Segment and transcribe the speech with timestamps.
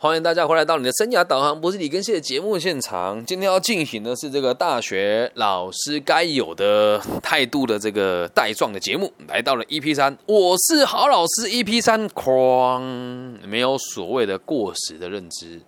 [0.00, 3.26] 欢迎大家回来到你的生涯导航，不是李根熙的节目现场。
[3.26, 12.80] 今天要进行的是这个大学老师该有的态度的这个带状的节目，来到了 EP 三，我是好老师 EP 三，哐，
[13.44, 15.60] 没有所谓的过时的认知。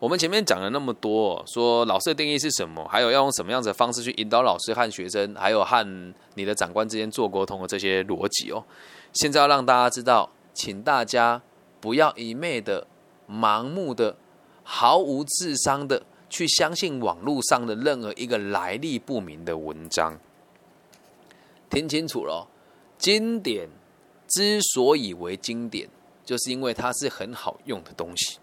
[0.00, 8.64] 我们前面讲了那么多，说老师的定义是什么，还有要用什么样子的方式去引导老师和学生，还有和你的长官之间做沟通的这些逻辑哦。
[9.12, 11.40] 现在要让大家知道，请大家
[11.80, 12.88] 不要一昧的。
[13.28, 14.16] 盲目的、
[14.62, 20.18] 毫无智商的去相信网络上的任何一个来历不明的文章，
[21.70, 22.48] 听清楚了，
[22.98, 23.68] 经典
[24.26, 25.88] 之所以为经典，
[26.24, 28.38] 就是因为它是很好用的东西。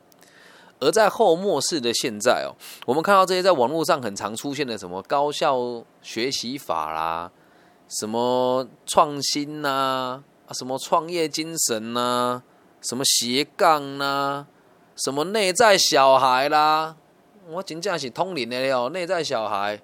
[0.80, 2.52] 而在后末世的现在哦，
[2.86, 5.58] 我们看到这些在网络上很常出现的什么高效
[6.02, 7.32] 学习法啦，
[7.88, 12.44] 什么创新呐，啊，什么创业精神呐，
[12.82, 14.48] 什么斜杠呐。
[14.96, 16.96] 什么内在小孩啦，
[17.50, 18.90] 我真正是通灵的了。
[18.90, 19.82] 内在小孩，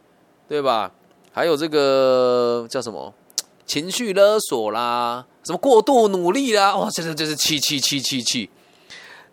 [0.47, 0.91] 对吧？
[1.33, 3.13] 还有这个叫什么
[3.65, 8.49] 情绪勒索啦，什么过度努力啦，哇，真的就是气气气气气！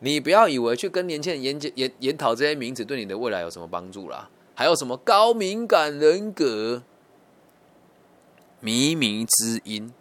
[0.00, 4.28] 你不要以为去跟年轻人研究研研讨这些名词对你的未来有什么帮助啦。
[4.54, 6.82] 还有什么高敏感人格、
[8.62, 9.92] 靡靡之音，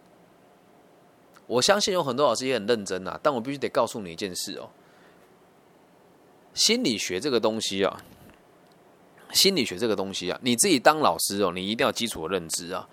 [1.46, 4.70] 我相信有很多老师也很认真啊，但我必须得告诉你一件事哦。
[6.58, 8.02] 心理学这个东西啊，
[9.32, 12.88] 心理学这个东西啊，你自己当老师哦，你一定要基础的认知啊。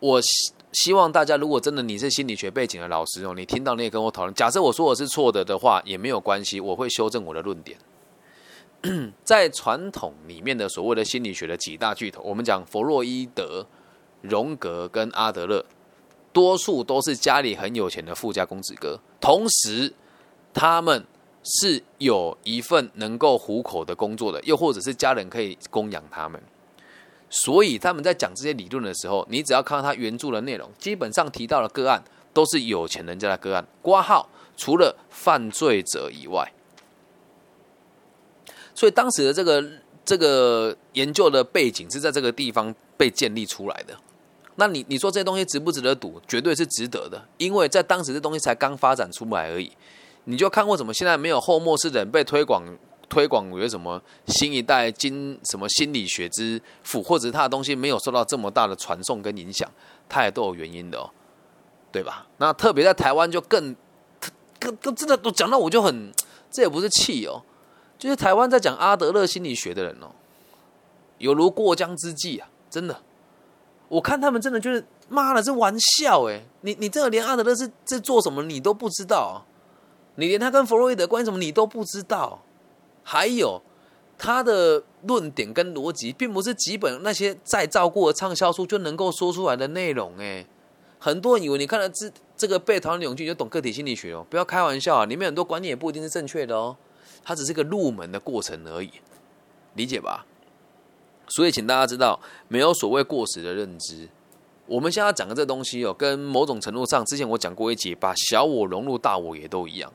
[0.00, 4.34] 我希希望大家，如果真的你是心理学背景的老师哦，你听到你也跟我讨论。
[4.34, 7.78] 假设我说我是错的的话，也没有关系，我会修正我的论点。
[9.24, 13.66] 在传统里面的所谓的心理学的几大巨头，我们讲弗洛伊德、
[14.20, 15.64] 荣格跟阿德勒，
[16.34, 19.94] 多数都是家里很有钱的富家公子哥，同时
[20.52, 21.06] 他们。
[21.48, 26.38] 是有一份能够糊口的工作的，又或者是家人可以供养他们，
[27.30, 32.04] 所以他们在讲这些理论的时候，你只要看到他原著的内容，基本上提到的个案
[32.34, 33.66] 都是有钱人家的个案。
[33.80, 36.52] 挂号除了犯罪者以外，
[38.74, 39.64] 所以当时的这个
[40.04, 43.96] 这个研究的背景是在这个地方被建立出来的。
[44.56, 46.20] 那你你说这些东西值不值得赌？
[46.28, 49.72] 绝对是值得的，因为在当时这东西才刚发展出来而已。
[50.30, 50.92] 你就看过什么？
[50.92, 52.62] 现在没有后末世的人被推广
[53.08, 59.66] 推广为什么新一代经什么心理学之父，或者他的东西没有受到这么大的传送跟影响，
[60.06, 61.08] 他也都有原因的哦，
[61.90, 62.26] 对吧？
[62.36, 63.74] 那特别在台湾就更
[64.60, 66.12] 更更真的都讲到我就很，
[66.50, 67.40] 这也不是气哦，
[67.98, 70.12] 就是台湾在讲阿德勒心理学的人哦，
[71.16, 73.00] 有如过江之鲫啊，真的，
[73.88, 79.42] 我看他们真的就是妈的，这玩笑哎，你你这个连阿德勒是在做什么你都不知道。
[80.18, 82.42] 你连他跟弗洛伊德关系什么你都不知道，
[83.04, 83.62] 还有
[84.18, 90.18] 他的论点跟逻辑，并不是几本那些再照顾的畅销书就能够说出来的内容。
[90.18, 90.44] 哎，
[90.98, 95.04] 很多人以为你看了这这个《被讨厌的勇气》就懂个体心理学哦，不要开玩笑啊！
[95.04, 96.76] 里面很多观念也不一定是正确的哦，
[97.22, 98.90] 它只是个入门的过程而已，
[99.74, 100.26] 理解吧？
[101.28, 102.18] 所以，请大家知道，
[102.48, 104.08] 没有所谓过时的认知。
[104.66, 109.92] 我们现在讲的这东西哦，跟某种程度上，之前我讲过一节，把小我融入大我也都一样。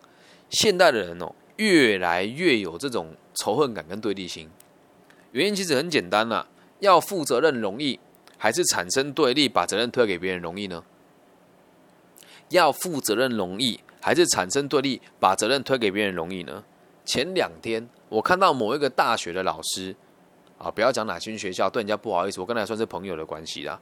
[0.53, 4.49] 现代的人哦，越来越有这种仇恨感跟对立心。
[5.31, 6.47] 原因其实很简单啦，
[6.79, 7.99] 要负责任容易，
[8.37, 10.83] 还是产生对立，把责任推给别人容易呢？
[12.49, 16.63] 要负责任容易，还是产生对立，把责任推给别人容易呢？
[17.03, 19.95] 前两天我看到某一个大学的老师
[20.59, 23.81] 啊，不要讲哪间学校，对人家不好意思，我跟他算是朋友的关系啦。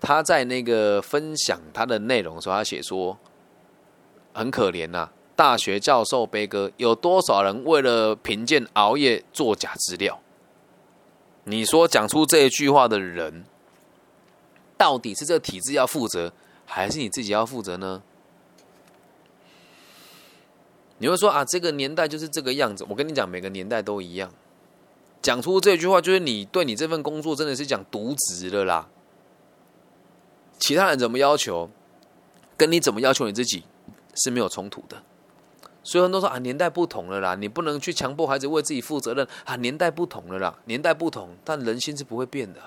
[0.00, 3.18] 他在那个分享他的内容的时候，他写说
[4.32, 5.10] 很可怜呐。
[5.38, 10.18] 大学教授悲歌，有多少人为了评鉴熬夜做假资料？
[11.44, 13.44] 你说讲出这一句话的人，
[14.76, 16.32] 到底是这个体制要负责，
[16.66, 18.02] 还是你自己要负责呢？
[20.98, 22.84] 你会说啊，这个年代就是这个样子。
[22.88, 24.34] 我跟你讲，每个年代都一样。
[25.22, 28.88] 讲出这句话，就是你对你这份工作真的是讲渎职了啦。
[30.58, 31.70] 其他人怎么要求，
[32.56, 33.62] 跟你怎么要求你自己
[34.16, 35.00] 是没有冲突的。
[35.82, 39.56] 所以很多说啊，年代不同了啦，你不能去强迫孩子为自己负责任啊。
[39.56, 42.60] 年代不同了啦，年代不同，但人心是不会变的，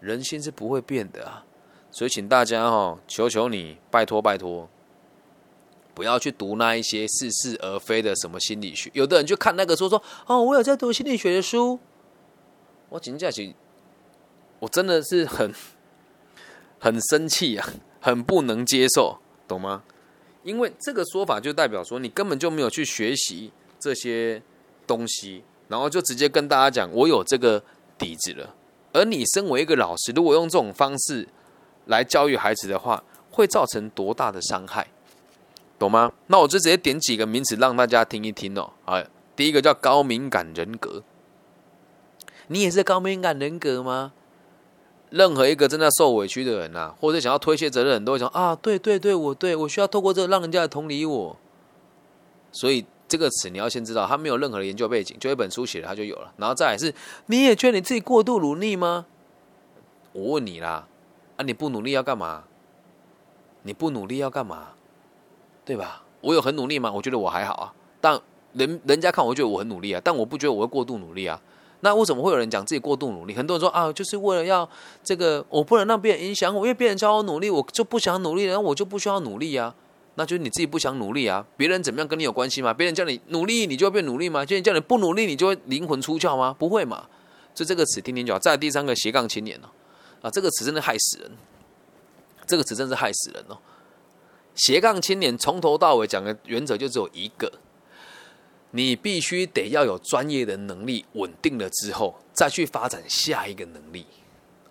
[0.00, 1.44] 人心是不会变的啊。
[1.92, 4.68] 所以请大家哈，求求你，拜托拜托，
[5.94, 8.90] 不要去读那一些似是而非的什么心理学。
[8.92, 11.78] 有的人就看那个说说哦，我有在读心理学的书，
[12.88, 13.54] 我紧接着，
[14.58, 15.54] 我真的是很
[16.80, 17.68] 很生气啊，
[18.00, 19.84] 很不能接受，懂吗？
[20.46, 23.50] 因为这个说法就代表说你根本就没有去学习
[23.80, 24.40] 这些
[24.86, 27.60] 东西，然后就直接跟大家讲我有这个
[27.98, 28.54] 底子了。
[28.92, 31.26] 而你身为一个老师，如果用这种方式
[31.86, 33.02] 来教育孩子的话，
[33.32, 34.86] 会造成多大的伤害，
[35.80, 36.12] 懂吗？
[36.28, 38.70] 那我就直接点几个名词让大家听一听哦。
[38.84, 39.04] 啊，
[39.34, 41.02] 第一个叫高敏感人格，
[42.46, 44.12] 你也是高敏感人格吗？
[45.10, 51.36] 任何一个正在受委屈的人呐，或者想要推卸责任，都会讲啊，对对对，我对我需要透过这个让人家来同理我。
[52.52, 56.32] 所以这个词你要先知道，它没有任何的研究背景，就一本书写了它就有了。
[56.36, 56.92] 然后再来是，
[57.26, 59.06] 你也觉得你自己过度努力吗？
[60.12, 60.88] 我问你啦，
[61.36, 62.44] 啊，你不努力要干嘛？
[63.62, 64.68] 你不努力要干嘛？
[65.64, 66.02] 对吧？
[66.20, 66.90] 我有很努力吗？
[66.92, 68.20] 我觉得我还好啊，但
[68.54, 71.40] 人人家看我觉得我很努力啊，但我不觉得我会过度努力啊。
[71.80, 73.34] 那为什么会有人讲自己过度努力？
[73.34, 74.68] 很多人说啊，就是为了要
[75.04, 79.74] 这个，我不能让别人影响我，因为别人叫我努力，我就不想努力，然后我就不需要努力啊。
[80.14, 82.72] 那就是你自己不想努力啊，别人怎么样跟你有关系吗？
[82.72, 84.44] 别人叫你努力，你就会变努力吗？
[84.46, 86.56] 别人叫你不努力，你就会灵魂出窍吗？
[86.58, 87.06] 不会嘛。
[87.54, 88.38] 就这个词听听就好。
[88.38, 89.68] 再第三个斜杠青年哦，
[90.22, 91.30] 啊，这个词真的害死人，
[92.46, 93.58] 这个词真是害死人哦。
[94.54, 97.52] 斜杠青年从头到尾讲的原则就只有一个。
[98.70, 104.06] 你必须得要有专业的能力，稳定了之后，再去发展下一个能力。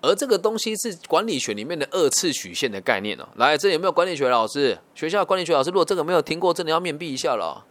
[0.01, 3.27] 而这个东西是管理学里面的二次曲线的概念哦。
[3.37, 4.77] 来，这有没有管理学老师？
[4.93, 7.65] 学校管理学老师，如果这个没有听过，真的要面壁一下了，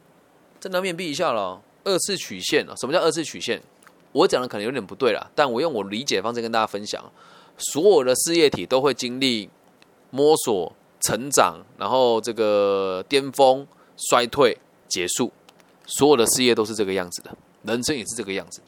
[0.58, 1.62] 真的要面壁一下了。
[1.84, 3.62] 二次曲线哦，什么叫二次曲线？
[4.10, 7.04] 我讲的可能有点不对了，但我用我理解的方式跟大家分享。
[7.56, 9.48] 所有的事业体都会经历
[10.10, 13.64] 摸索、成长，然后这个巅峰、
[13.96, 15.30] 衰退、结束。
[15.86, 18.66] 所有的事业都是这个样子的，人生也是这个样子的。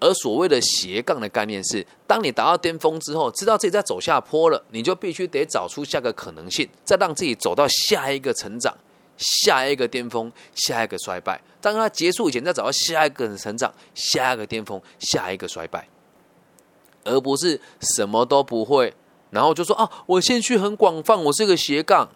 [0.00, 8.76] 而所谓的斜杠的概念是，当你达到巅峰之后，知道自己在走下坡了，你就必须得找出下个可能性，再让自己走到下一个成长、
[9.16, 11.40] 下一个巅峰、下一个衰败。
[11.60, 15.86] 当它结束以前，再找到下一个成长、下一个巅峰、下一个衰败，
[17.04, 17.60] 而不是
[17.94, 18.92] 什么都不会，
[19.30, 22.10] 然后就说啊，我兴趣很广泛，我是个斜杠，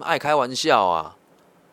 [0.00, 1.16] 爱开玩笑啊。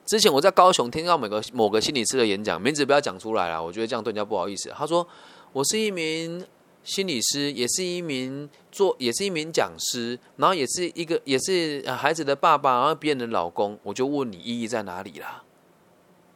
[0.10, 4.74] 之前我在高雄听到某个某个心理师的演讲，名字不要讲出来了，我觉得这样对人家不好意思。
[4.76, 5.08] 他说
[5.54, 6.44] ：“我是一名
[6.84, 15.44] 心理师，也是一名做，也是一名讲师，然后也是一个，也是孩子的爸爸，然后别人的老公。”我就问你意义在哪里啦？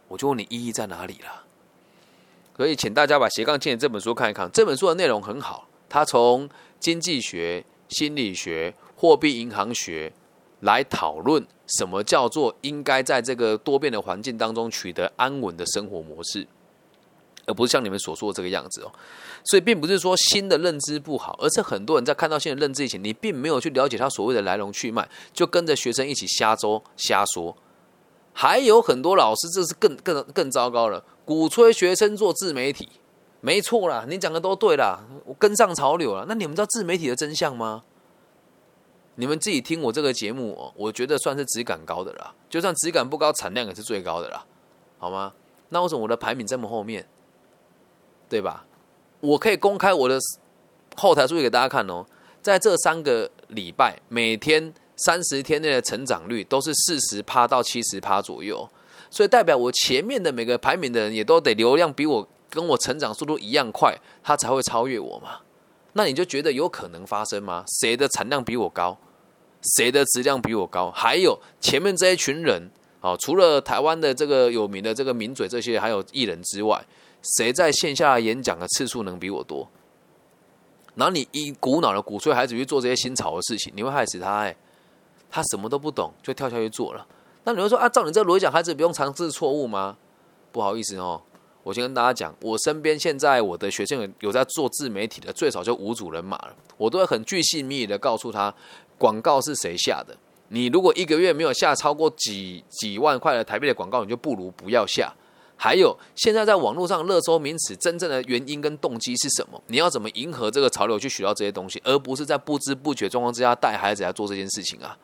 [0.07, 1.43] 我就问你意义在哪里啦？
[2.55, 4.47] 所以，请大家把《斜杠青年》这本书看一看。
[4.51, 6.47] 这本书的内容很好，它从
[6.79, 10.13] 经济学、心理学、货币银行学
[10.63, 11.45] 来讨论。
[11.65, 16.45] 什么叫做应该在这个多变的环境当中取得安稳的生活模式，
[17.45, 18.91] 而不是像你们所说的这个样子哦。
[19.45, 27.55] 所以，并不是说新的认知不好，而是很多人在看到新的认知以前，你并没有去了解他所谓的来龙去脉，就跟着学生一起瞎诌瞎说。
[28.33, 32.89] 还有很多老师，这是更更更糟糕了，鼓吹学生做自媒体，
[33.39, 36.25] 没错啦，你讲的都对啦，我跟上潮流了。
[36.27, 37.83] 那你们知道自媒体的真相吗？
[39.15, 42.33] 你们自己听我这个节目哦，我觉得算是质感高的啦。
[42.49, 44.45] 就算质感不高，产量也是最高的啦，
[44.97, 45.33] 好吗？
[45.69, 47.07] 那为什么我的排名这么后面？
[48.29, 48.65] 对吧？
[49.19, 50.19] 我可以公开我的
[50.95, 52.05] 后台数据给大家看哦。
[52.41, 58.67] 在这三个礼拜，每天三十天内的成长率都是四十趴到七十趴左右，
[59.09, 65.39] 所以代表我前面的每个排名的人也都得流量比我跟我成长速度一样快，他才会超越我嘛。
[65.93, 67.63] 那你就觉得有可能发生吗？
[67.81, 68.97] 谁的产量比我高？
[69.77, 70.91] 谁的质量比我高？
[70.91, 72.69] 还有前面这一群人，
[73.01, 76.83] 哦，除了台湾的这个有名的这个名嘴这些，还有艺人之外，
[77.37, 79.67] 谁在线下演讲的次数能比我多？
[80.95, 84.39] 然后你一股脑的鼓吹孩子去做这些新潮的事情，你会害死他。
[84.39, 84.55] 哎，
[85.31, 87.07] 他什么都不懂，就跳下去做了。
[87.45, 89.97] 那你会说啊，照你这逻辑讲，孩子不用尝试错误吗？
[90.51, 91.21] 不好意思哦。
[91.63, 96.55] 我先跟大家讲，我身边现在我的学生有在做自媒体的，最少就五组人马了。
[96.77, 98.53] 我都会很具细密的告诉他，
[98.97, 100.15] 广告是谁下的。
[100.49, 105.13] 你如果一个月没有下超过几几万块的台币的广告，你就不如不要下。
[105.55, 109.61] 还有，现在在网络上热搜名词真正的原因跟动机是什么？
[109.67, 114.97] 你要怎么迎合这个潮流去学到这些东西，而不是在不知不觉状况之下带孩子来做这件事情啊？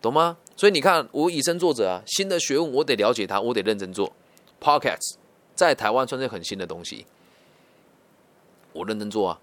[0.00, 0.36] 懂吗？
[0.56, 4.12] 所以你看，我以身作则啊，新的学问我得了解它，我得认真做。
[4.60, 5.16] Pockets。
[5.56, 7.04] 在台湾算是很新的东西，
[8.72, 9.40] 我认真做啊，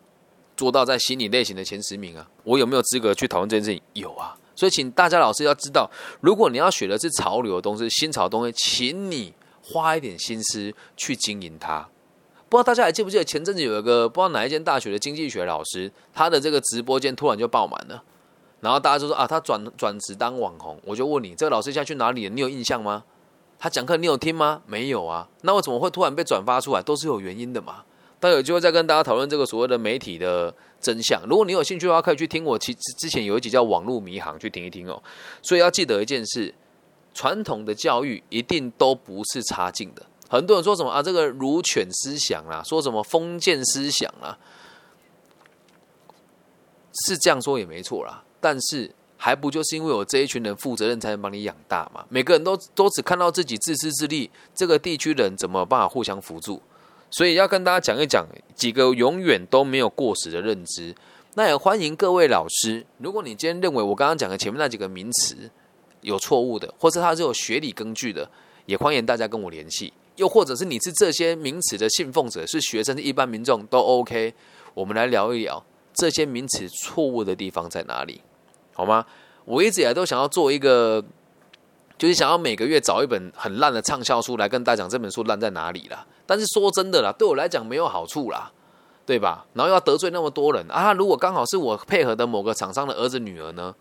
[0.55, 2.29] 做到在心理类型的前十名啊。
[2.43, 3.81] 我有没有资格去讨论这件事情？
[4.01, 4.37] 有啊。
[4.55, 5.89] 所以，请大家老师要知道，
[6.21, 11.89] 如果你要学的是潮流的东西、新潮的东西，请你花一点心思去经营它。
[12.47, 18.03] 不知道大家还记不记得前阵子有一个不知道哪一间大学的经济学老师，他的这个直播间突然就爆满了。
[18.61, 22.33] 然后大家就说啊，他转转职当网红，我就问你，这个老师现在去哪里了？
[22.35, 23.03] 你有印象吗？
[23.63, 24.61] 他讲课你有听吗？
[24.65, 26.81] 没有啊，那我怎么会突然被转发出来？
[26.81, 27.81] 都是有原因的嘛。
[28.19, 31.23] 但有机会再跟大家讨论这个所谓的媒体的真相。
[31.29, 35.01] 如果你有兴趣的话，可以去听我其之前有一集叫《网络迷航》，去听一听哦。
[35.41, 36.53] 所以要记得一件事：
[37.13, 40.05] 传统的教育一定都不是差劲的。
[40.27, 44.37] 很多人说什么啊，这个儒犬思想啊，说什么封建思想啊，
[47.05, 48.25] 是这样说也没错啦。
[48.41, 48.93] 但是
[49.25, 52.03] 还不就是因为有这一群人负责任，才能帮你养大嘛？
[52.09, 56.61] 每个人都都只看到自己自私自利，这个地区人怎么办法互相辅助？
[57.09, 60.93] 所以要跟大家讲一讲几个永远都没有过时的认知。
[61.35, 65.49] 那也欢迎各位老师，如果你今天认为我刚刚讲的前面那几个名词
[66.01, 68.29] 有错误的，或者它是有学理根据的，
[68.65, 69.93] 也欢迎大家跟我联系。
[70.17, 74.33] 又或者是你是这些名词的信奉者，是学生、是一般民众都 OK。
[74.73, 75.63] 我们来聊一聊
[75.93, 78.19] 这些名词错误的地方在哪里，
[78.73, 79.05] 好吗？
[79.45, 81.03] 我一直以来都想要做一个。
[81.95, 86.05] 就是想要每个月找一本很烂的畅销书来跟大家讲这本书烂在哪里啦。
[86.25, 88.51] 但是说真的啦，对我来讲没有好处啦，
[89.05, 89.45] 对吧？
[89.53, 90.91] 然后要得罪那么多人啊！
[90.91, 93.73] 如果刚好是我配合的某个厂商的儿子女儿呢，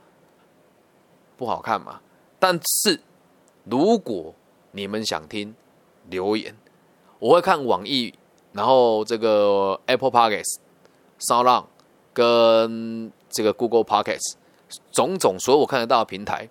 [1.37, 2.00] 不好看嘛。
[2.38, 3.00] 但是
[3.64, 4.34] 如果
[4.72, 5.52] 你们想听
[6.08, 6.56] 留言，
[7.18, 8.14] 我会看网易，
[8.52, 10.58] 然后这个 Apple Podcasts、
[11.18, 11.64] s o u n
[12.12, 14.34] 跟这个 Google Podcasts，
[14.90, 16.48] 种种所有我看得到的平台。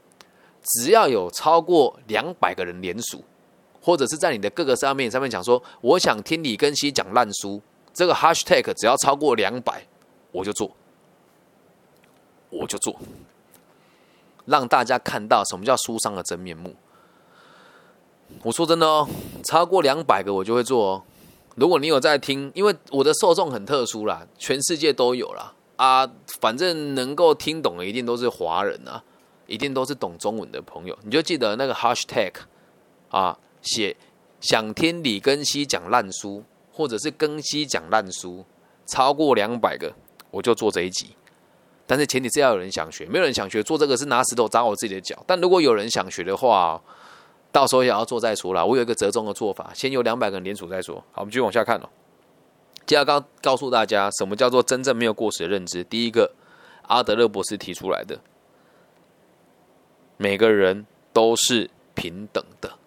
[0.64, 3.24] 只要有超过两百个人联署，
[3.82, 7.60] 或者是在你的各个上面上面讲说，我想听李根熙讲烂书，
[7.92, 9.88] 这个 hashtag 只要超过两百，
[10.32, 10.70] 我就做，
[12.52, 12.96] 我就做，
[14.46, 16.76] 让大家看到什么叫书商的真面目。
[18.44, 19.10] 我说真的哦，
[19.44, 21.04] 超过两百个我就会做哦。
[21.56, 25.56] 如果你有在听，因为我的受众很特殊啦，全世界都有啦。
[25.82, 26.08] 啊，
[26.40, 29.04] 反正能够听懂的一定都是华人啊。
[29.48, 32.32] 一定都是懂中文的朋友，你就记得那个 hashtag
[33.10, 33.94] 啊，写
[34.40, 38.46] 想听李根熙讲烂书，或者是根熙讲烂书，
[38.86, 39.94] 超过两百个，
[40.30, 41.18] 我就做这一集。
[41.86, 45.22] 但是前提是要有人想学，没有人想学，做这个是拿石头砸我自己的脚。
[45.28, 46.82] 但如果有人想学的话，
[47.52, 48.64] 到时候也要做再说啦。
[48.64, 50.96] 我有一个折中的做法，先有两百个人联署再说。
[51.12, 51.90] 好，我们继续往下看哦。
[52.86, 55.84] 接下来告告诉大家，什么叫做真正没有过时的认知？
[55.84, 56.34] 第一个，
[56.84, 58.20] 阿德勒博士提出来的。
[60.18, 62.78] 每个人都是平等的，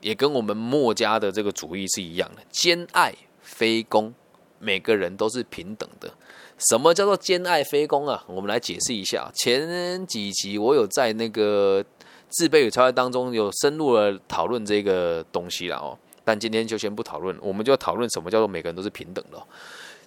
[0.00, 4.14] 也跟我们墨家的这个主义是一样的，兼爱非攻。
[4.58, 6.12] 每个人都是平等的。
[6.56, 8.24] 什么叫做兼爱非攻啊？
[8.28, 9.28] 我们来解释一下。
[9.34, 11.84] 前几集我有在那个
[12.28, 19.42] 自卑与超越当中有深入的讨论这个东西了哦，但今天就先不讨论，我们就讨论什么叫做每个人都是平等的。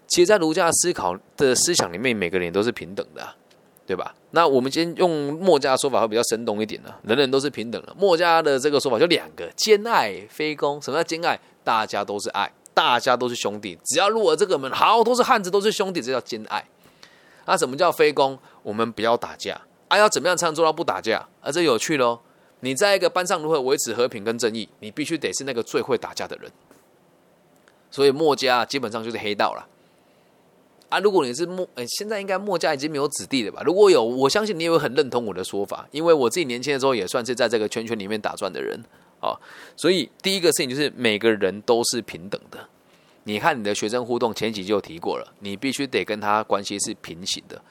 [0.07, 3.27] 其实，在儒家思考的思想里面，每个人都是平等的。
[3.87, 4.15] 对吧？
[4.31, 6.91] 那我们先用墨家的说法会比较生动一点呢。
[7.03, 7.93] 人人都是平等的。
[7.95, 10.81] 墨家的这个说法就两个：兼爱非攻。
[10.81, 11.39] 什么叫兼爱？
[11.63, 13.77] 大家都是爱，大家都是兄弟。
[13.85, 16.65] 只要入了这个门，好，都是汉子，都是兄弟，这叫兼爱。
[17.45, 18.39] 那什么叫非攻？
[18.63, 19.61] 我们不要打架。
[19.87, 21.23] 啊，要怎么样才能做到不打架？
[21.41, 22.21] 啊，这有趣喽。
[22.65, 24.67] 你在一个班上如何维持和平跟正义？
[24.79, 26.51] 你必须得是那个最会打架的人。
[27.91, 29.67] 所以墨家基本上就是黑道了。
[30.89, 33.61] 啊，如果你是墨，哎，现在应该墨家已经没有子弟了吧？
[33.63, 38.83] 如果有，我相信你也会很认同我的说法，因为我自己年轻的时候也算是在这个圈圈里面打转的人
[39.19, 39.37] 啊。
[39.77, 42.67] 所以第一个事情就是每个人都是平等的。
[43.25, 47.61] 你看你的学生互动，前几集就提过了，你必须得跟他关系是平行的，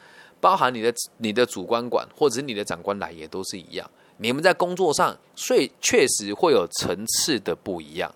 [0.41, 3.91] 包含你的你的主观管或者是你的长官来也都是一样。
[4.19, 8.15] 你们在工作上，所以确实会有层次的不一样。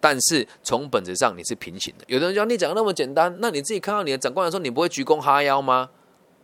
[0.00, 2.04] 但是从本质上你是平行的。
[2.08, 5.90] 有的人讲你讲的那么简单，那你自己看到你的长官的时候，你不会鞠躬哈腰吗？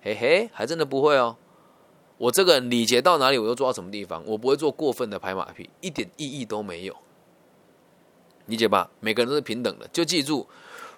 [0.02, 1.36] 嘿嘿，还真的不会哦。
[2.18, 6.96] 我这个礼节到哪里，我就做到什么地方，我不会做过分的拍马屁，一点意义都没有。
[8.46, 8.90] 理解吧？
[9.00, 10.46] 每个人都是平等的，就记住，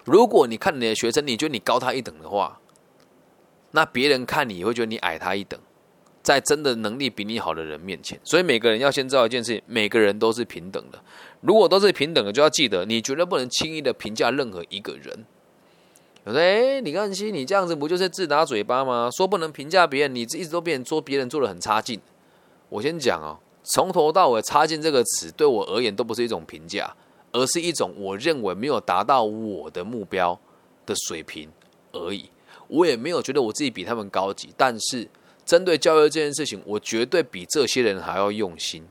[0.05, 2.59] 如果你看你的学生，你觉得你高他一等的话，
[3.71, 5.59] 那别人看你也会觉得你矮他一等。
[6.29, 10.99] 在真的能力比你好的人面前，所以每个人要先知道一件事情：每个人都是平等的。
[11.41, 15.25] 如果都是平等的，就要记得，你绝对不能轻易的评价任何一个人。
[16.25, 19.09] 有说：“哎，李冠希，你这样子不就是自打嘴巴吗？
[19.11, 21.99] 说不能评价别人，你一直都别人说别人做的很差劲。”
[22.69, 26.95] 我先讲哦，从头到尾“差劲”这个词对我而言都不是一种评价，
[27.31, 30.39] 而是一种我认为没有达到我的目标
[30.85, 31.49] 的水平
[31.91, 32.29] 而已。
[32.67, 35.09] 我也没有觉得我自己比他们高级，但是。
[35.49, 38.87] 针对教育这件事情，我绝对比这些人还要用心。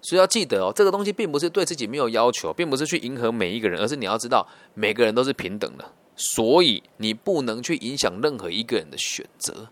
[0.00, 9.68] 所以要记得哦，这个东西并不是对自己没有要求，并不是去迎合每一个人，而是你要知道每个人都是平等的，所以你不能去影响任何一个人的选择。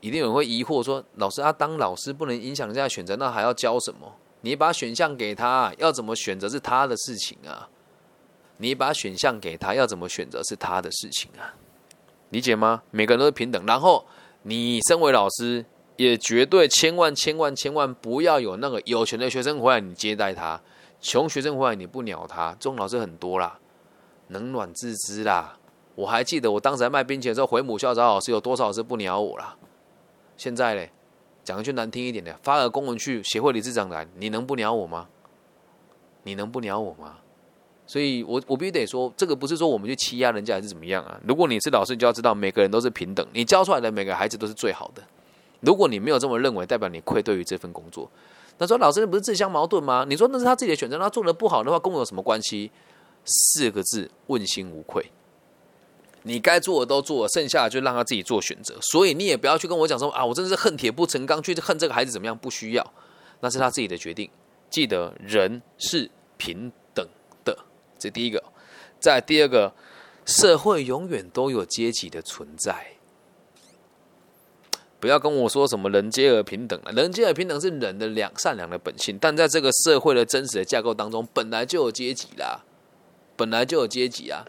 [0.00, 4.16] 一定有人会疑惑说：“老师，他当老师不能影响人家选择，那还要教什么？
[4.42, 7.70] 你把选项给他，要怎么选择是他的事情啊。
[8.58, 11.56] 你把选项给他，要怎么选择是他的事情啊。
[12.30, 12.82] 理解吗？
[12.90, 13.64] 每个人都是平等。
[13.66, 14.04] 然后
[14.42, 15.64] 你身为老师，
[15.96, 20.60] 也绝对千万千万千万不要有那个有钱的学生回来你接待他，
[21.00, 22.50] 穷学生回来你不鸟他。
[22.60, 23.58] 这种老师很多啦，
[24.28, 25.58] 冷暖自知啦。
[25.94, 29.56] 我还记得我当时在卖冰淇淋的时候，回母校找老师，有多少老师不鸟我啦？
[30.36, 30.92] 现在嘞，
[31.42, 35.08] 讲一句难听一点的，发个公文去协会理事长来，你能不鸟我吗？
[36.22, 37.16] 你能不鸟我吗？
[37.88, 41.18] 所以，我我必须得说，这个不是说我们去欺压人家还是怎么样啊。
[41.26, 45.02] 如果你是老师，你就要知道每个人都是平等，你教出来的每个孩子都是最好的。
[45.60, 48.08] 如果你没有这么认为，代表你愧对于这份工作。
[48.58, 50.04] 那说老师不是自相矛盾吗？
[50.06, 52.70] 你说那是他自己的选择，他做的不好的话，跟我有什么关系？
[53.24, 55.10] 四个字：问心无愧。
[56.24, 58.76] 你该做的都做了，剩下的就让他自己做选择。
[58.82, 62.36] 所以你也不要去跟我讲说啊，我真的是恨铁不成钢，去恨这个孩子怎么样？
[62.36, 62.92] 不需要，
[63.40, 64.28] 那是他自己的决定。
[64.68, 66.70] 记得人是平，
[67.98, 68.42] 这第一个。
[69.00, 69.72] 在第二个，
[70.24, 72.94] 社会永远都有阶级的存在。
[75.00, 82.64] 不要跟我说什么人皆而平等了，人皆而平等是人的良善良的本性，但在这个社会的真实的架构当中，本来就有阶级啦，
[83.36, 84.44] 本来就有阶级啊。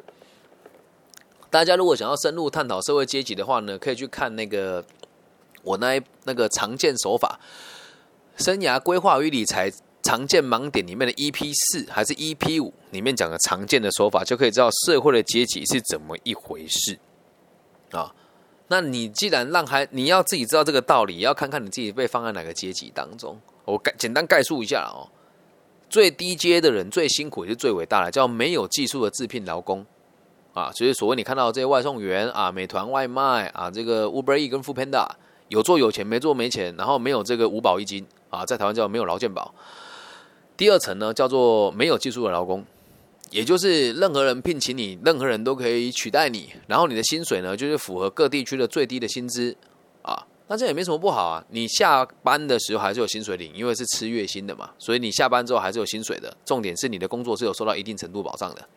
[1.51, 4.83] 大家如果想要深入探讨社会阶级的话呢，可以去看那个
[5.61, 7.39] 我那那个常见手法
[8.37, 16.97] 生涯规划与理财常见盲点里面的 EP 四还是 EP 五里面讲的常见的手法，就可以知道社会的阶级是怎么一回事
[17.91, 18.13] 啊。
[18.67, 23.39] 那你既然让孩你要自己知道这个道理，要看看你自己被放在哪个阶级当中。
[23.65, 25.09] 我概简单概述一下哦，
[25.89, 29.85] 最低阶的人最辛苦也是最伟大的，叫没有技术的自聘劳工。
[30.53, 35.07] 啊，所以所谓你看到这些外送员啊，美团外卖啊，这个 Uber E 跟 Foodpanda
[35.47, 39.53] 有做有钱，没做没钱，然后没有这个五保一金啊，在台湾叫没有劳健保。
[40.59, 42.65] 第二层呢，叫做没有技术的劳工，
[43.31, 49.55] 也就是任何人聘请你，任何人都可以取代你，然后你的薪水呢，就是符合各地区的最低的薪资
[50.01, 51.41] 啊，那这也没什么不好啊。
[51.51, 56.35] 你下班的时候还是有薪水领，因为是吃月薪的嘛，所以你下班之后还是有薪水的。
[56.43, 58.67] 重点是你的工作是有受到一定程度保障的。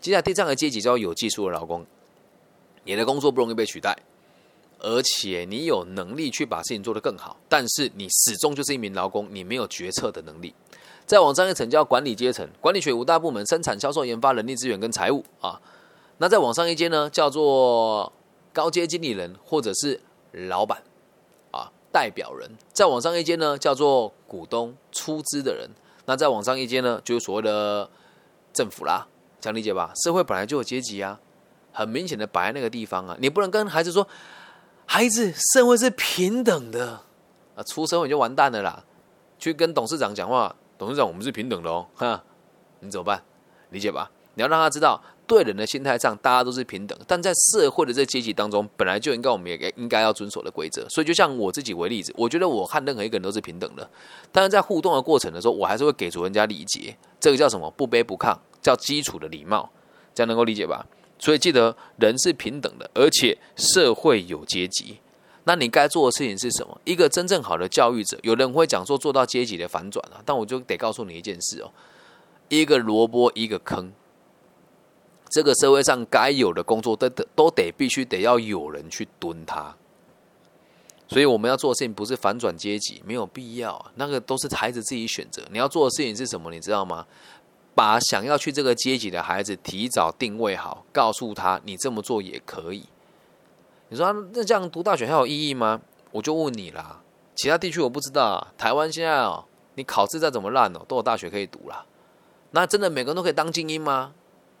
[0.00, 1.86] 接下来第三个阶级叫有技术的劳工，
[2.82, 3.96] 你的工作不容易被取代，
[4.80, 10.52] 而且你有能力去把事情做得更好，但是你始终就是一名劳工，你没有决策的能力。
[11.10, 15.60] 再往上一层叫管理阶层，管理学五大部门：生产、销售、研发、人力资源跟财务啊。
[16.18, 18.12] 那再往上一阶呢，叫做
[18.52, 20.80] 高阶经理人或者是老板
[21.50, 22.48] 啊，代表人。
[22.72, 25.68] 再往上一阶呢，叫做股东、出资的人。
[26.04, 27.90] 那再往上一阶呢，就是所谓的
[28.52, 29.04] 政府啦。
[29.40, 29.90] 这样理解吧？
[30.04, 31.18] 社会本来就有阶级啊，
[31.72, 33.16] 很明显的摆在那个地方啊。
[33.18, 34.06] 你不能跟孩子说，
[34.86, 37.00] 孩子，社会是平等的
[37.56, 38.84] 啊，出社会就完蛋了啦。
[39.40, 42.24] 去跟董事长讲话，董事长，我们是平等的哦，哈，
[42.78, 43.22] 你怎么办？
[43.68, 44.10] 理解吧？
[44.32, 50.88] 你要让他知道，对人的心态上，大家都是平等，但在社会的这阶级当中，本来就应该我们也应该要遵守的规则。
[50.88, 53.86] 所以，就像我自己为例子，我觉得我和任何一个人都是平等的，
[54.32, 56.96] 但是在互动的过程的时候，我还是会给足人家礼节。
[57.20, 57.70] 这个叫什么？
[57.72, 58.34] 不卑不亢。
[58.62, 59.70] 叫基础的礼貌，
[60.14, 60.86] 这样能够理解吧？
[61.18, 65.00] 所以记得人是平等的，而且社会有阶级。
[65.44, 66.80] 那你该做的事情是什么？
[66.84, 71.70] 一个真正好的教育者，有人会讲说做到阶级的反转啊，但我就得告诉你一件事哦：
[72.48, 73.92] 一个萝卜一个坑，
[75.30, 79.74] 这个社会上该有的工作都得都得必须得要有人去蹲它。
[81.08, 85.42] 所以我们要做的事情不是反转阶级，没有必要，那个都是孩子自己选择。
[85.50, 86.52] 你要做的事情是什么？
[86.52, 87.06] 你知道吗？
[87.74, 92.84] 把想要去这个阶级的孩子提早定位好，告诉他你这么做也可以。
[93.90, 95.80] 你说那这样读大学还有意义吗？
[96.12, 97.02] 我就问你啦。
[97.34, 101.84] 其他地区我不知道，台湾现在哦，你考试再怎么烂哦，都有大学可以读啦。
[102.52, 104.12] 那真的每个人都可以当精英吗？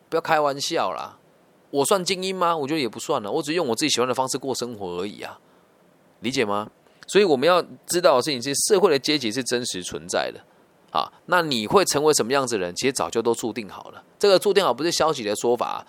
[0.08, 1.16] 不要开玩笑啦。
[1.70, 2.56] 我算精英吗？
[2.56, 3.30] 我觉得也不算了。
[3.30, 5.38] 我只用我自己喜欢的方式过生活而已啊，
[6.20, 6.68] 理解吗？
[7.06, 10.40] 所以我们要知道的事情是，社会的阶级是真实存在的。
[10.90, 12.74] 啊，那你会成为什么样子的人？
[12.74, 14.02] 其实早就都注定好了。
[14.18, 15.86] 这个注定好不是消极的说法，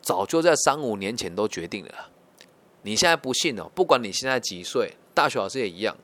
[0.00, 1.92] 早就在三五年前都决定了。
[2.82, 3.70] 你现在不信哦？
[3.74, 5.96] 不管你现在几岁，大学老师也一样。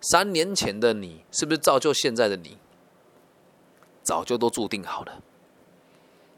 [0.00, 2.58] 三年前的你，是不是造就现在的你？
[4.02, 5.22] 早就都注定好了，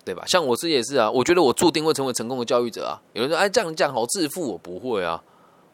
[0.04, 0.24] 对吧？
[0.26, 3.02] 像我自己也是啊，我觉得我注定会成为成功的教育者啊。
[3.12, 5.22] 有人说：“哎，这样这样好自负。”我不会啊，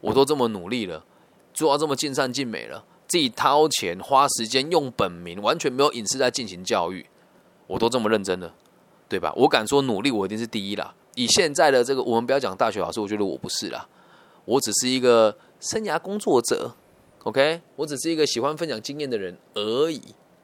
[0.01, 1.05] 我都这么努力了，
[1.53, 2.83] 做到这么尽善尽美了。
[3.05, 7.05] 自己掏钱花时间用本名，完全没有隐私在进行教育，
[7.67, 8.51] 我都这么认真了，
[9.07, 9.31] 对吧？
[9.35, 10.95] 我敢说努力，我一定是第一啦。
[11.13, 13.87] 以现在的这个，我们不要讲大学老师，我觉得我不是啦，
[14.45, 16.73] 我只是一个生涯工作者
[17.23, 20.01] ，OK，我只是一个喜欢分享经验的人而已，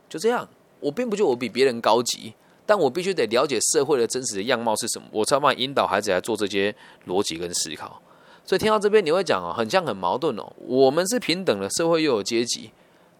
[0.07, 0.47] 就这样。
[0.79, 2.33] 我并不觉得我比别人高级，
[2.65, 6.73] 但我必须得了解社会的真实的样貌是什么，我才办法引导孩子来做这些
[7.05, 8.01] 逻辑跟思考。
[8.45, 10.53] 所以听到这边你会讲哦，很像很矛盾哦。
[10.65, 12.71] 我们是平等的，社会又有阶级，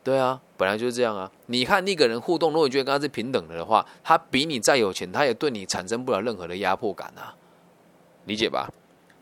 [0.02, 1.30] 对啊，本来就是这样啊。
[1.48, 7.36] 你看那个人互动，如果你觉得跟他是平等的的话，他比你再有钱，他也对你产生不了任何的压迫感啊，
[8.26, 8.72] 理解吧？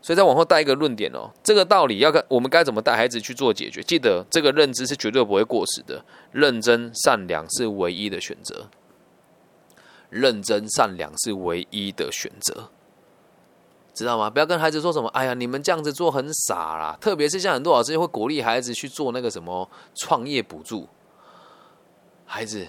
[0.00, 3.82] 所以再往后带一个论点哦，这个道理要看我们该怎么带孩子去做解决。
[3.82, 8.68] 记得这个认知是绝对不会过时的，认真善良是唯一的选择，
[10.08, 12.70] 认真善良是唯一的选择。
[13.92, 14.30] 知道吗？
[14.30, 15.08] 不要跟孩子说什么。
[15.08, 16.96] 哎呀，你们这样子做很傻啦。
[17.00, 20.86] 特别是像很多老师会鼓励孩子去做那个什么创业补助。
[22.24, 22.64] 孩子，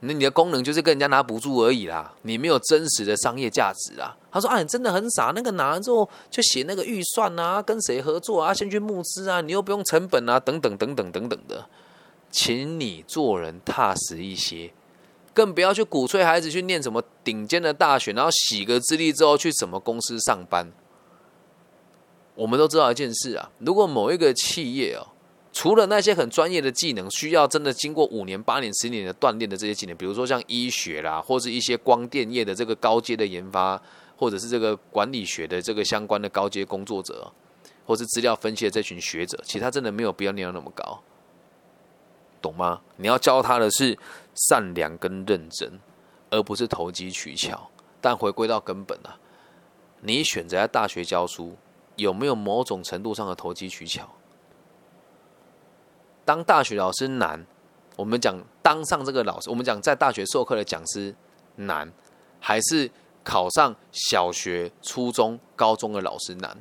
[0.00, 2.14] 那你的功能就是跟人家拿补助而已啦。
[2.22, 4.16] 你没有真实的商业价值啊。
[4.36, 5.32] 他说：“啊，你真的很傻。
[5.34, 11.66] 那个拿了之后就写那个预算啊，跟谁合作啊，先去募资啊，你又不用成本啊，等等等等等等的。
[12.30, 14.70] 请你做人踏实一些。”
[15.34, 20.72] 更不要去鼓吹孩子去念什么顶尖的大学，然后洗个资历之后去什么公司上班。
[22.34, 25.12] 我们都知道一件事啊，如果某一个企业哦，
[25.52, 33.78] 除了那些很专业的技能，需要真的经过五年、八年、十年的锻炼的这些技能，比如说像医学啦，或是一些光电业的这个高阶的研发，
[34.16, 37.30] 或者是这个管理学的这个相关的高阶工作者，
[37.86, 41.00] 或是资料分析的这群学者，其实他真的没有必要念到那么高。
[42.42, 42.80] 懂吗？
[42.96, 43.98] 你要教他的是
[44.34, 45.80] 善良跟认真，
[46.30, 47.70] 而不是投机取巧。
[48.00, 49.18] 但回归到根本啊，
[50.00, 51.56] 你选择在大学教书，
[51.96, 54.08] 有没有某种程度上的投机取巧？
[56.24, 57.44] 当大学老师难，
[57.96, 61.12] 我们讲当上这个老师，我们讲在大学授课的讲师
[61.56, 61.90] 难，
[62.38, 62.88] 还是
[63.26, 66.56] 考上小学、初中、高中的老师难？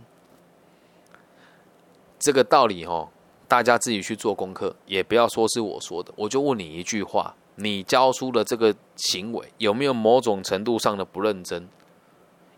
[2.17, 3.10] 这个道理哦。
[3.47, 6.12] 大家自己去做功课，也不要说是我说的。
[6.15, 11.67] 我就问你一句话：你教书的这个行为有没有某种程度上的不认真？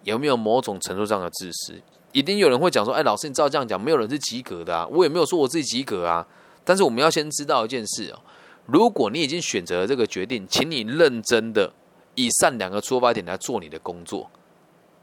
[0.04, 1.82] 有没有某种程度上的自私？
[2.14, 4.88] 一定有人会讲说：“哎，老师，你照这样讲，没有人是及格的啊！
[4.88, 6.26] 我也没有说我自己及格啊。”
[6.64, 8.20] 但是我们要先知道一件事哦：
[8.66, 11.74] 如果你已经选择了这个决定，请你认真的
[12.18, 14.30] 以善良的出发点来做你的工作，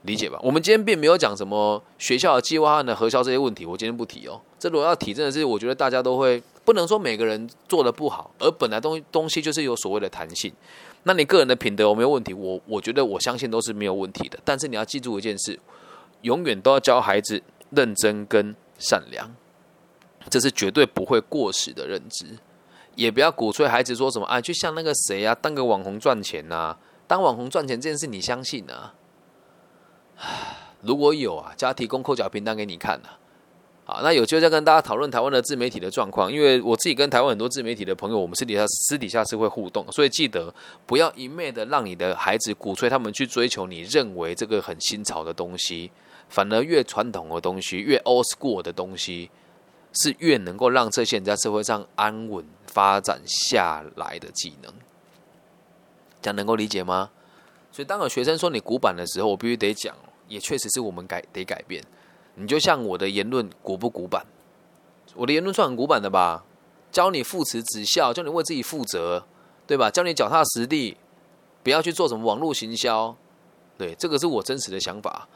[0.03, 0.37] 理解吧？
[0.43, 4.41] 我们今天并没有讲什么学校的计划案的核销这些问题，我今天不提哦。
[4.59, 10.53] 这如果要提，真的是我觉得大家都会不能说每个人做的不好，而本来东东西就是有所谓的弹性。
[11.05, 12.35] 那你个人的品德有没有问题？
[12.35, 14.39] 我我觉得我相信都是没有问题的。
[14.45, 15.57] 但是你要记住一件事，
[16.23, 19.31] 永远都要教孩子认真跟善良，
[20.29, 22.27] 这是绝对不会过时的认知。
[22.97, 28.95] 也不要鼓吹孩子说什么啊，就像那个谁啊，当个网红赚钱呐，当网红赚钱这件事你相信啊？
[30.83, 33.19] 如果有啊，加提供扣缴凭单给你看啊。
[33.87, 40.55] 好，那有机会再跟大家讨论台湾的自媒体的状况，因为我自己跟台湾很多自媒体的朋友，我们私底下私底下是会互动，所以记得
[40.87, 45.93] 不要一昧的让你的孩子鼓吹他们去追求你认为这个很新潮的东西，
[46.31, 49.31] 反而越传统的东西，越 old school 的东西，
[49.93, 54.73] 是越能够让这些人在社会上安稳发展下来的技能，
[56.25, 57.11] 这样能够理解吗？
[57.71, 59.95] 所以当有学生说你古板的时候，我必须得讲，
[60.27, 61.85] 也确实是我们改得改变。
[62.37, 64.25] 你就像我的言论古不古板？
[65.17, 66.43] 我的言论算很古板的吧？
[66.91, 69.27] 教你父慈子孝，教你为自己负责，
[69.67, 69.91] 对吧？
[69.91, 70.97] 教你脚踏实地，
[71.63, 73.15] 不要去做什么网络行销。
[73.77, 75.29] 对，这个是我真实的想法，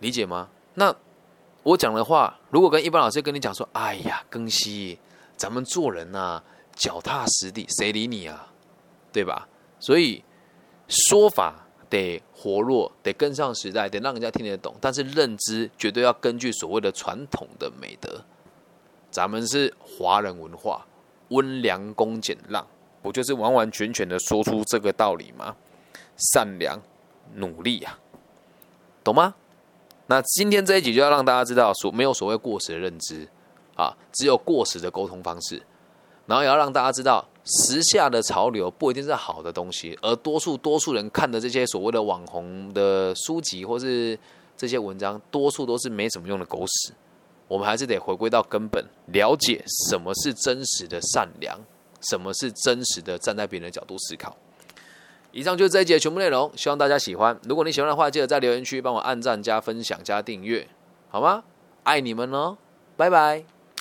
[0.00, 0.48] 理解吗？
[0.72, 0.96] 那
[1.62, 4.98] 我讲的话，如果跟一般老师跟你讲说：“哎呀，庚希，
[5.36, 6.42] 咱们做人呐，
[6.74, 8.50] 脚踏实地，谁理你啊？”
[9.12, 9.46] 对吧？
[9.84, 10.24] 所以
[10.88, 11.60] 说法。
[11.90, 14.74] 得活络，得跟上时代，得让人家听得懂。
[14.80, 18.20] 但是认知绝对要根据所谓的传统的美德。
[19.12, 20.84] 咱们是华人文化，
[21.28, 22.66] 温良恭俭让，
[23.00, 25.54] 不就是完完全全的说出这个道理吗？
[26.16, 26.82] 善良、
[27.34, 27.96] 努力呀，
[29.04, 29.36] 懂吗？
[30.06, 33.28] 那今天这一集就要让大家知道，所没有所谓过时的认知
[33.76, 35.62] 啊，只有过时的沟通方式。
[36.26, 37.24] 然后也要让大家知道。
[37.46, 44.18] 时下的潮流不一定是好的东西，而多数多数人看的这些所谓的网红的书籍或是
[44.56, 46.94] 这些文章，多数都是没什么用的狗屎。
[47.46, 51.60] 我们还是得回归到根本，了解什么是真实的善良，
[52.00, 54.34] 什么是真实的站在别人的角度思考。
[55.30, 57.38] 以上就是这一节全部内容，希望大家喜欢。
[57.42, 60.66] 如果你喜欢的话，记得在留言区帮我按赞、加分享、加订阅，
[61.10, 61.44] 好吗？
[61.82, 62.56] 爱你们哦，
[62.96, 63.53] 拜拜。